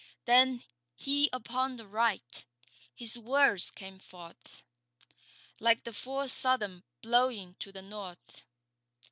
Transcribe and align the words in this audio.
Then 0.25 0.63
He 0.95 1.29
upon 1.31 1.75
the 1.75 1.85
Right. 1.85 2.43
His 2.95 3.19
words 3.19 3.69
came 3.69 3.99
forth 3.99 4.63
Like 5.59 5.83
the 5.83 5.93
full 5.93 6.27
Southern 6.27 6.81
blowing 7.03 7.55
to 7.59 7.71
the 7.71 7.83
north. 7.83 8.41